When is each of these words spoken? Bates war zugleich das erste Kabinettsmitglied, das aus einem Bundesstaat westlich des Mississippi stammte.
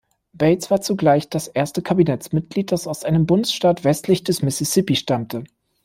Bates 0.33 0.71
war 0.71 0.81
zugleich 0.81 1.29
das 1.29 1.47
erste 1.47 1.83
Kabinettsmitglied, 1.83 2.71
das 2.71 2.87
aus 2.87 3.03
einem 3.05 3.27
Bundesstaat 3.27 3.83
westlich 3.83 4.23
des 4.23 4.41
Mississippi 4.41 4.95
stammte. 4.95 5.43